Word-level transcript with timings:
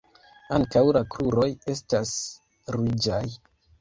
Ankaŭ 0.55 0.81
la 0.97 1.03
kruroj 1.15 1.47
estas 1.73 2.15
ruĝaj. 2.77 3.25